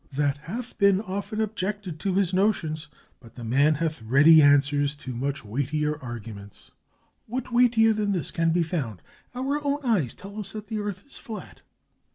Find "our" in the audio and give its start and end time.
9.35-9.63